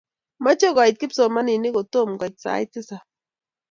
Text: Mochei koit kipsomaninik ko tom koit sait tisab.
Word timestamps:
Mochei 0.43 0.73
koit 0.77 0.95
kipsomaninik 0.99 1.73
ko 1.75 1.81
tom 1.93 2.09
koit 2.19 2.35
sait 2.43 2.69
tisab. 2.73 3.03